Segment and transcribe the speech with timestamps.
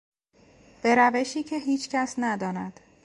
[0.83, 2.79] به روشی که هیچ کس نداند